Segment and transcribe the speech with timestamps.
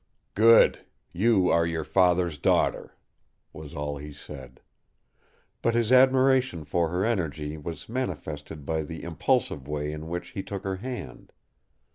[0.33, 0.83] "Good!
[1.11, 2.97] You are your Father's daughter!"
[3.53, 4.59] was all he said.
[5.61, 10.41] But his admiration for her energy was manifested by the impulsive way in which he
[10.41, 11.31] took her hand.